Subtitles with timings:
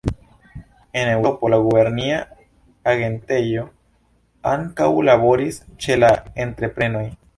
[1.01, 2.15] En Eŭropo, la gubernia
[2.93, 3.67] agentejo
[4.53, 6.11] ankaŭ laboris ĉe la
[6.49, 7.05] entreprenoj.